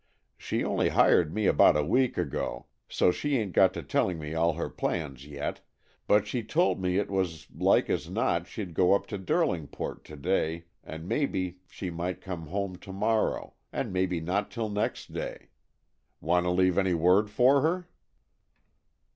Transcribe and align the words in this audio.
"She 0.35 0.63
only 0.63 0.89
hired 0.89 1.31
me 1.31 1.45
about 1.45 1.77
a 1.77 1.85
week 1.85 2.17
ago, 2.17 2.65
so 2.89 3.11
she 3.11 3.37
ain't 3.37 3.53
got 3.53 3.71
to 3.75 3.83
telling 3.83 4.17
me 4.17 4.33
all 4.33 4.53
her 4.53 4.67
plans 4.67 5.27
yet, 5.27 5.61
but 6.07 6.25
she 6.25 6.41
told 6.43 6.81
me 6.81 6.97
it 6.97 7.11
was 7.11 7.45
as 7.45 7.51
like 7.55 7.87
as 7.87 8.09
not 8.09 8.47
she'd 8.47 8.73
go 8.73 8.93
up 8.95 9.05
to 9.05 9.19
Derlingport 9.19 10.03
to 10.05 10.15
day, 10.15 10.65
and 10.83 11.07
maybe 11.07 11.59
she 11.67 11.91
might 11.91 12.19
come 12.19 12.47
home 12.47 12.77
to 12.77 12.91
morrow, 12.91 13.53
and 13.71 13.93
maybe 13.93 14.19
not 14.19 14.49
till 14.49 14.69
next 14.69 15.13
day. 15.13 15.49
Want 16.19 16.45
to 16.47 16.49
leave 16.49 16.79
any 16.79 16.95
word 16.95 17.29
for 17.29 17.61
her?" 17.61 17.87